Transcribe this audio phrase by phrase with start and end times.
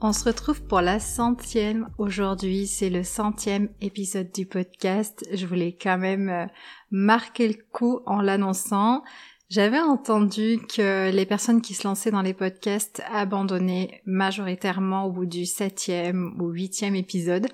[0.00, 5.26] On se retrouve pour la centième aujourd'hui, c'est le centième épisode du podcast.
[5.32, 6.46] Je voulais quand même euh,
[6.92, 9.02] marquer le coup en l'annonçant.
[9.50, 15.26] J'avais entendu que les personnes qui se lançaient dans les podcasts abandonnaient majoritairement au bout
[15.26, 17.48] du septième ou huitième épisode.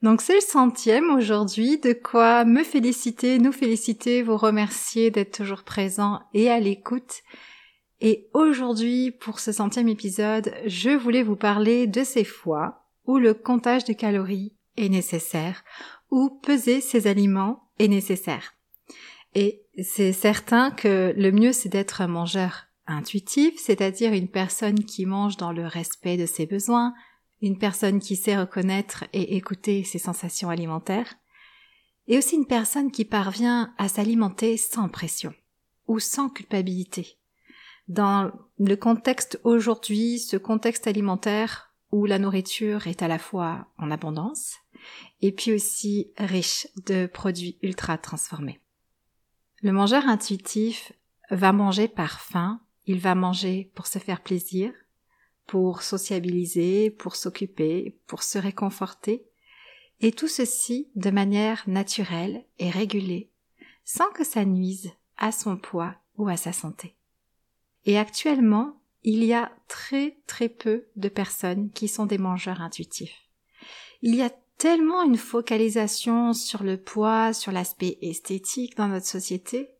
[0.00, 5.64] Donc c'est le centième aujourd'hui, de quoi me féliciter, nous féliciter, vous remercier d'être toujours
[5.64, 7.22] présent et à l'écoute.
[8.00, 13.34] Et aujourd'hui, pour ce centième épisode, je voulais vous parler de ces fois où le
[13.34, 15.64] comptage de calories est nécessaire,
[16.10, 18.54] où peser ses aliments est nécessaire.
[19.34, 25.04] Et c'est certain que le mieux c'est d'être un mangeur intuitif, c'est-à-dire une personne qui
[25.04, 26.94] mange dans le respect de ses besoins,
[27.42, 31.14] une personne qui sait reconnaître et écouter ses sensations alimentaires,
[32.06, 35.34] et aussi une personne qui parvient à s'alimenter sans pression
[35.86, 37.18] ou sans culpabilité
[37.88, 43.90] dans le contexte aujourd'hui, ce contexte alimentaire où la nourriture est à la fois en
[43.90, 44.56] abondance
[45.22, 48.60] et puis aussi riche de produits ultra transformés.
[49.62, 50.92] Le mangeur intuitif
[51.30, 54.72] va manger par faim, il va manger pour se faire plaisir,
[55.46, 59.24] pour sociabiliser, pour s'occuper, pour se réconforter,
[60.00, 63.32] et tout ceci de manière naturelle et régulée,
[63.84, 66.97] sans que ça nuise à son poids ou à sa santé.
[67.88, 73.16] Et actuellement, il y a très très peu de personnes qui sont des mangeurs intuitifs.
[74.02, 74.28] Il y a
[74.58, 79.70] tellement une focalisation sur le poids, sur l'aspect esthétique dans notre société,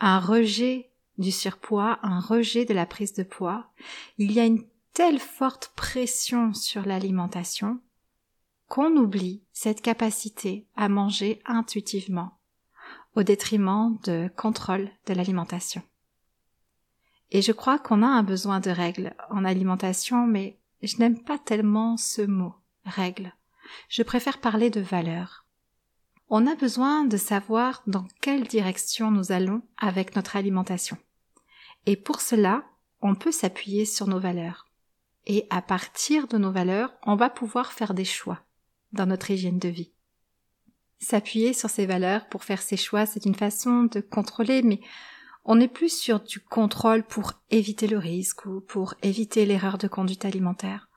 [0.00, 3.70] un rejet du surpoids, un rejet de la prise de poids.
[4.18, 7.80] Il y a une telle forte pression sur l'alimentation
[8.68, 12.38] qu'on oublie cette capacité à manger intuitivement
[13.14, 15.82] au détriment de contrôle de l'alimentation.
[17.30, 21.38] Et je crois qu'on a un besoin de règles en alimentation, mais je n'aime pas
[21.38, 22.54] tellement ce mot,
[22.84, 23.32] règles.
[23.88, 25.44] Je préfère parler de valeurs.
[26.28, 30.96] On a besoin de savoir dans quelle direction nous allons avec notre alimentation.
[31.86, 32.64] Et pour cela,
[33.00, 34.66] on peut s'appuyer sur nos valeurs.
[35.26, 38.40] Et à partir de nos valeurs, on va pouvoir faire des choix
[38.92, 39.92] dans notre hygiène de vie.
[40.98, 44.80] S'appuyer sur ces valeurs pour faire ses choix, c'est une façon de contrôler, mais
[45.46, 49.86] on est plus sur du contrôle pour éviter le risque ou pour éviter l'erreur de
[49.86, 50.88] conduite alimentaire.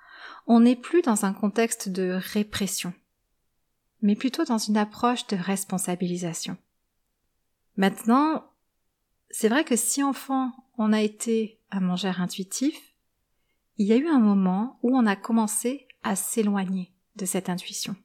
[0.48, 2.92] On n'est plus dans un contexte de répression,
[4.02, 6.58] mais plutôt dans une approche de responsabilisation.
[7.78, 8.50] Maintenant,
[9.30, 12.96] c'est vrai que si enfant on a été un mangeur intuitif,
[13.78, 17.96] il y a eu un moment où on a commencé à s'éloigner de cette intuition,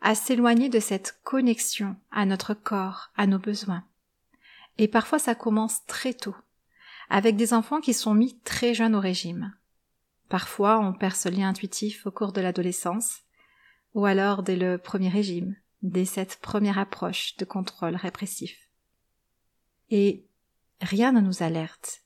[0.00, 3.84] à s'éloigner de cette connexion à notre corps, à nos besoins.
[4.78, 6.36] Et parfois ça commence très tôt,
[7.08, 9.54] avec des enfants qui sont mis très jeunes au régime.
[10.28, 13.20] Parfois on perd ce lien intuitif au cours de l'adolescence,
[13.94, 18.68] ou alors dès le premier régime, dès cette première approche de contrôle répressif.
[19.90, 20.26] Et
[20.80, 22.02] rien ne nous alerte.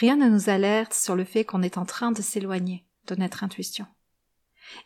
[0.00, 3.44] Rien ne nous alerte sur le fait qu'on est en train de s'éloigner de notre
[3.44, 3.86] intuition.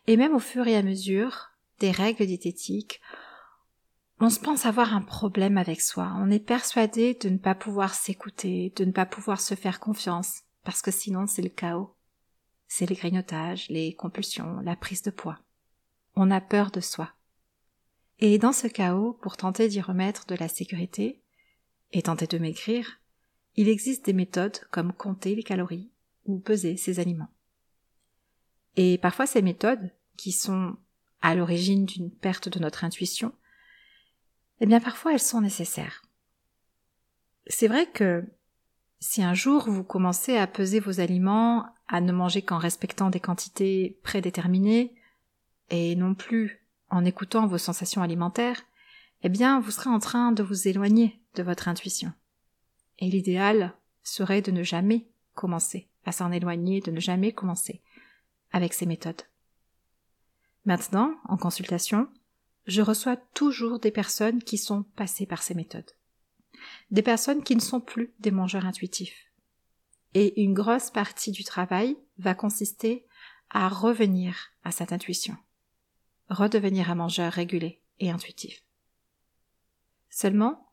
[0.06, 3.00] Et même au fur et à mesure des règles diététiques,
[4.20, 6.12] on se pense avoir un problème avec soi.
[6.16, 10.42] On est persuadé de ne pas pouvoir s'écouter, de ne pas pouvoir se faire confiance,
[10.64, 11.94] parce que sinon c'est le chaos.
[12.66, 15.38] C'est les grignotages, les compulsions, la prise de poids.
[16.16, 17.12] On a peur de soi.
[18.18, 21.22] Et dans ce chaos, pour tenter d'y remettre de la sécurité,
[21.92, 23.00] et tenter de maigrir,
[23.56, 25.90] il existe des méthodes comme compter les calories
[26.26, 27.32] ou peser ses aliments.
[28.76, 30.76] Et parfois ces méthodes, qui sont
[31.22, 33.32] à l'origine d'une perte de notre intuition,
[34.60, 36.02] eh bien parfois elles sont nécessaires.
[37.46, 38.24] C'est vrai que
[39.00, 43.20] si un jour vous commencez à peser vos aliments, à ne manger qu'en respectant des
[43.20, 44.94] quantités prédéterminées,
[45.70, 48.62] et non plus en écoutant vos sensations alimentaires,
[49.22, 52.12] eh bien vous serez en train de vous éloigner de votre intuition.
[52.98, 57.82] Et l'idéal serait de ne jamais commencer à s'en éloigner, de ne jamais commencer
[58.50, 59.22] avec ces méthodes.
[60.64, 62.08] Maintenant, en consultation,
[62.68, 65.90] je reçois toujours des personnes qui sont passées par ces méthodes.
[66.90, 69.32] Des personnes qui ne sont plus des mangeurs intuitifs.
[70.12, 73.06] Et une grosse partie du travail va consister
[73.48, 75.36] à revenir à cette intuition.
[76.28, 78.62] Redevenir un mangeur régulé et intuitif.
[80.10, 80.70] Seulement,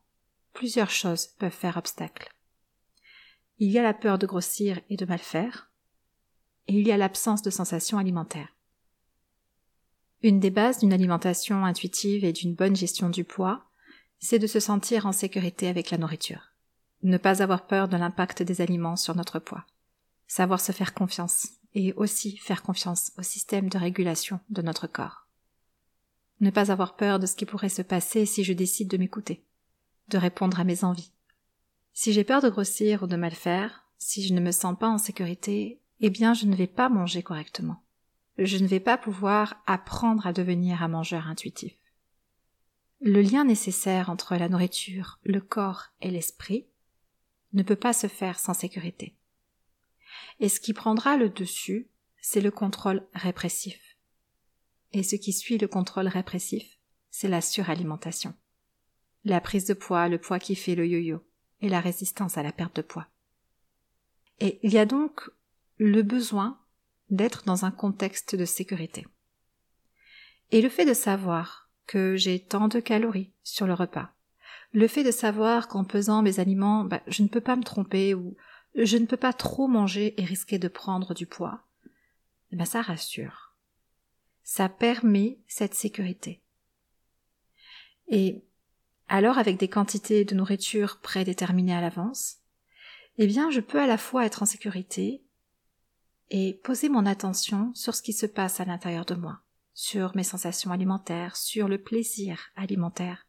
[0.52, 2.30] plusieurs choses peuvent faire obstacle.
[3.58, 5.70] Il y a la peur de grossir et de mal faire,
[6.66, 8.55] et il y a l'absence de sensations alimentaires.
[10.26, 13.62] Une des bases d'une alimentation intuitive et d'une bonne gestion du poids,
[14.18, 16.50] c'est de se sentir en sécurité avec la nourriture.
[17.04, 19.64] Ne pas avoir peur de l'impact des aliments sur notre poids.
[20.26, 25.28] Savoir se faire confiance et aussi faire confiance au système de régulation de notre corps.
[26.40, 29.44] Ne pas avoir peur de ce qui pourrait se passer si je décide de m'écouter,
[30.08, 31.12] de répondre à mes envies.
[31.92, 34.88] Si j'ai peur de grossir ou de mal faire, si je ne me sens pas
[34.88, 37.80] en sécurité, eh bien je ne vais pas manger correctement
[38.38, 41.74] je ne vais pas pouvoir apprendre à devenir un mangeur intuitif.
[43.00, 46.66] Le lien nécessaire entre la nourriture, le corps et l'esprit
[47.52, 49.16] ne peut pas se faire sans sécurité.
[50.40, 51.88] Et ce qui prendra le dessus,
[52.20, 53.96] c'est le contrôle répressif.
[54.92, 56.78] Et ce qui suit le contrôle répressif,
[57.10, 58.34] c'est la suralimentation.
[59.24, 61.22] La prise de poids, le poids qui fait le yo-yo,
[61.60, 63.08] et la résistance à la perte de poids.
[64.40, 65.30] Et il y a donc
[65.78, 66.60] le besoin
[67.10, 69.06] d'être dans un contexte de sécurité.
[70.50, 74.12] Et le fait de savoir que j'ai tant de calories sur le repas,
[74.72, 78.14] le fait de savoir qu'en pesant mes aliments, bah, je ne peux pas me tromper
[78.14, 78.36] ou
[78.74, 81.64] je ne peux pas trop manger et risquer de prendre du poids,
[82.52, 83.54] eh ben ça rassure.
[84.42, 86.42] Ça permet cette sécurité.
[88.08, 88.44] Et
[89.08, 92.36] alors avec des quantités de nourriture prédéterminées à l'avance,
[93.18, 95.22] eh bien je peux à la fois être en sécurité
[96.30, 99.40] et poser mon attention sur ce qui se passe à l'intérieur de moi,
[99.74, 103.26] sur mes sensations alimentaires, sur le plaisir alimentaire,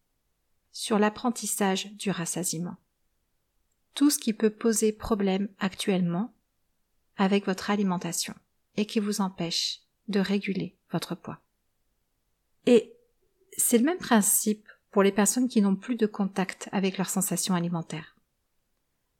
[0.71, 2.77] sur l'apprentissage du rassasiement.
[3.93, 6.33] Tout ce qui peut poser problème actuellement
[7.17, 8.35] avec votre alimentation
[8.75, 11.39] et qui vous empêche de réguler votre poids.
[12.65, 12.93] Et
[13.57, 17.55] c'est le même principe pour les personnes qui n'ont plus de contact avec leurs sensations
[17.55, 18.15] alimentaires.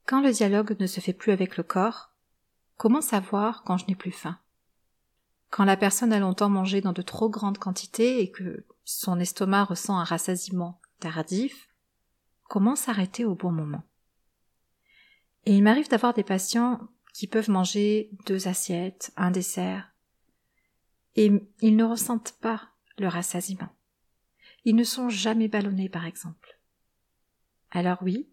[0.06, 2.13] Quand le dialogue ne se fait plus avec le corps,
[2.77, 4.39] Comment savoir quand je n'ai plus faim?
[5.50, 9.63] Quand la personne a longtemps mangé dans de trop grandes quantités et que son estomac
[9.63, 11.69] ressent un rassasiement tardif,
[12.44, 13.83] comment s'arrêter au bon moment?
[15.45, 19.91] Et il m'arrive d'avoir des patients qui peuvent manger deux assiettes, un dessert,
[21.15, 21.31] et
[21.62, 22.69] ils ne ressentent pas
[23.00, 23.69] le rassasiement.
[24.65, 26.59] Ils ne sont jamais ballonnés, par exemple.
[27.71, 28.29] Alors oui,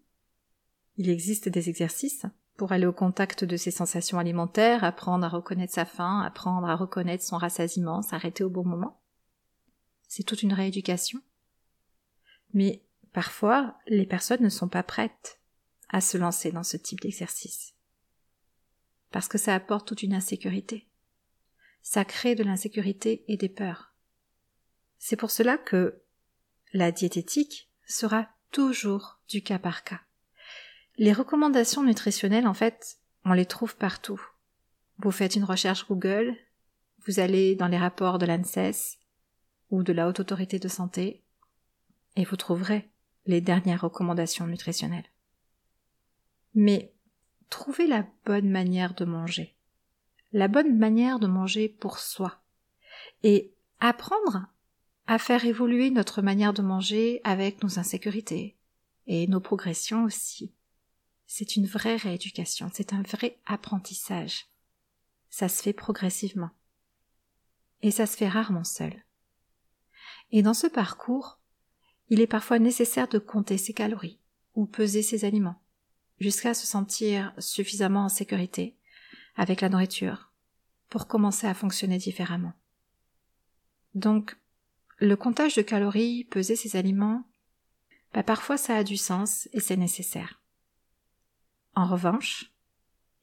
[0.97, 2.25] il existe des exercices
[2.57, 6.75] pour aller au contact de ses sensations alimentaires, apprendre à reconnaître sa faim, apprendre à
[6.75, 9.01] reconnaître son rassasiement, s'arrêter au bon moment.
[10.07, 11.21] C'est toute une rééducation.
[12.53, 15.41] Mais parfois, les personnes ne sont pas prêtes
[15.89, 17.73] à se lancer dans ce type d'exercice.
[19.11, 20.87] Parce que ça apporte toute une insécurité.
[21.81, 23.93] Ça crée de l'insécurité et des peurs.
[24.97, 26.01] C'est pour cela que
[26.73, 30.04] la diététique sera toujours du cas par cas.
[30.97, 34.21] Les recommandations nutritionnelles, en fait, on les trouve partout.
[34.99, 36.37] Vous faites une recherche Google,
[37.05, 38.97] vous allez dans les rapports de l'ANSES
[39.71, 41.21] ou de la Haute Autorité de Santé,
[42.15, 42.89] et vous trouverez
[43.25, 45.09] les dernières recommandations nutritionnelles.
[46.53, 46.93] Mais
[47.49, 49.55] trouvez la bonne manière de manger,
[50.31, 52.41] la bonne manière de manger pour soi,
[53.23, 54.47] et apprendre
[55.07, 58.55] à faire évoluer notre manière de manger avec nos insécurités
[59.07, 60.53] et nos progressions aussi.
[61.27, 64.47] C'est une vraie rééducation, c'est un vrai apprentissage.
[65.29, 66.51] Ça se fait progressivement.
[67.81, 69.03] Et ça se fait rarement seul.
[70.31, 71.39] Et dans ce parcours,
[72.09, 74.19] il est parfois nécessaire de compter ses calories
[74.53, 75.61] ou peser ses aliments,
[76.19, 78.77] jusqu'à se sentir suffisamment en sécurité
[79.35, 80.31] avec la nourriture
[80.89, 82.53] pour commencer à fonctionner différemment.
[83.95, 84.37] Donc,
[84.97, 87.27] le comptage de calories, peser ses aliments,
[88.13, 90.41] bah parfois ça a du sens et c'est nécessaire.
[91.75, 92.51] En revanche,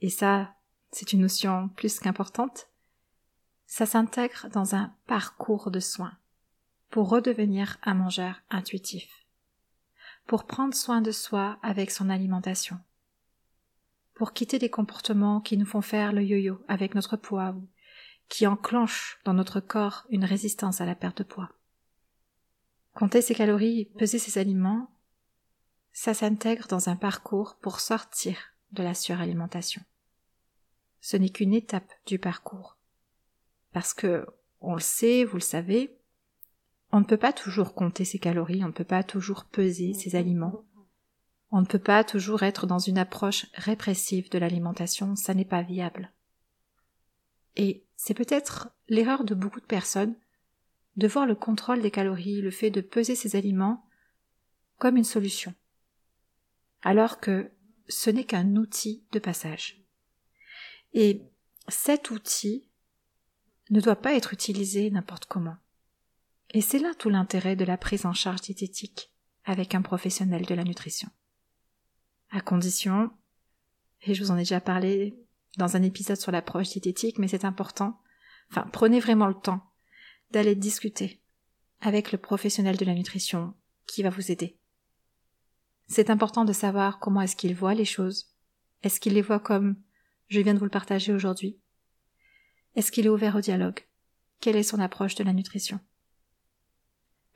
[0.01, 0.55] et ça
[0.91, 2.69] c'est une notion plus qu'importante,
[3.67, 6.13] ça s'intègre dans un parcours de soins
[6.91, 9.09] pour redevenir un mangeur intuitif,
[10.27, 12.79] pour prendre soin de soi avec son alimentation,
[14.13, 17.67] pour quitter des comportements qui nous font faire le yo-yo avec notre poids ou
[18.29, 21.49] qui enclenchent dans notre corps une résistance à la perte de poids.
[22.95, 24.92] Compter ses calories, peser ses aliments,
[25.93, 28.37] ça s'intègre dans un parcours pour sortir
[28.73, 29.83] de la suralimentation.
[31.01, 32.77] Ce n'est qu'une étape du parcours.
[33.73, 34.27] Parce que,
[34.61, 35.97] on le sait, vous le savez,
[36.93, 40.15] on ne peut pas toujours compter ses calories, on ne peut pas toujours peser ses
[40.15, 40.65] aliments,
[41.51, 45.63] on ne peut pas toujours être dans une approche répressive de l'alimentation, ça n'est pas
[45.63, 46.13] viable.
[47.57, 50.15] Et c'est peut-être l'erreur de beaucoup de personnes
[50.97, 53.87] de voir le contrôle des calories, le fait de peser ses aliments,
[54.79, 55.55] comme une solution.
[56.83, 57.51] Alors que
[57.89, 59.83] ce n'est qu'un outil de passage.
[60.93, 61.23] Et
[61.69, 62.69] cet outil
[63.71, 65.57] ne doit pas être utilisé n'importe comment.
[66.51, 69.13] Et c'est là tout l'intérêt de la prise en charge diététique
[69.45, 71.09] avec un professionnel de la nutrition.
[72.31, 73.11] À condition,
[74.03, 75.17] et je vous en ai déjà parlé
[75.57, 78.01] dans un épisode sur l'approche diététique, mais c'est important,
[78.51, 79.71] enfin prenez vraiment le temps
[80.31, 81.21] d'aller discuter
[81.81, 83.55] avec le professionnel de la nutrition
[83.87, 84.59] qui va vous aider.
[85.87, 88.35] C'est important de savoir comment est-ce qu'il voit les choses.
[88.83, 89.77] Est-ce qu'il les voit comme
[90.29, 91.59] je viens de vous le partager aujourd'hui?
[92.75, 93.81] Est-ce qu'il est ouvert au dialogue?
[94.41, 95.79] Quelle est son approche de la nutrition?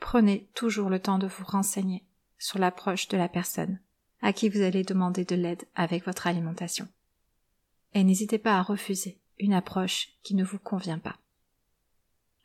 [0.01, 2.07] Prenez toujours le temps de vous renseigner
[2.39, 3.81] sur l'approche de la personne
[4.23, 6.89] à qui vous allez demander de l'aide avec votre alimentation.
[7.95, 11.17] Et n'hésitez pas à refuser une approche qui ne vous convient pas.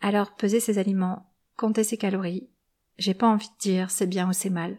[0.01, 2.49] Alors pesez ses aliments, comptez ses calories.
[2.97, 4.77] J'ai pas envie de dire c'est bien ou c'est mal.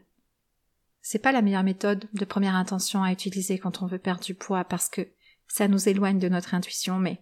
[1.02, 4.34] C'est pas la meilleure méthode de première intention à utiliser quand on veut perdre du
[4.34, 5.08] poids parce que
[5.48, 7.20] ça nous éloigne de notre intuition, mais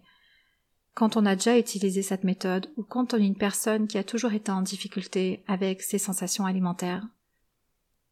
[0.93, 4.03] quand on a déjà utilisé cette méthode ou quand on est une personne qui a
[4.03, 7.05] toujours été en difficulté avec ses sensations alimentaires,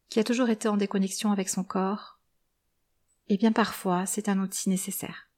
[0.08, 2.18] qui a toujours été en déconnexion avec son corps,
[3.28, 5.28] eh bien parfois c'est un outil nécessaire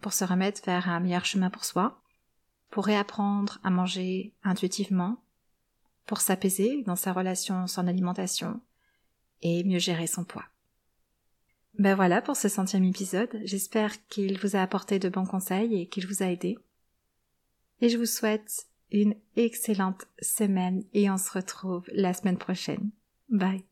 [0.00, 2.00] pour se remettre vers un meilleur chemin pour soi,
[2.70, 5.22] pour réapprendre à manger intuitivement,
[6.06, 8.60] pour s'apaiser dans sa relation son alimentation
[9.42, 10.44] et mieux gérer son poids.
[11.78, 13.40] Ben voilà pour ce centième épisode.
[13.44, 16.58] J'espère qu'il vous a apporté de bons conseils et qu'il vous a aidé.
[17.80, 22.90] Et je vous souhaite une excellente semaine et on se retrouve la semaine prochaine.
[23.28, 23.67] Bye.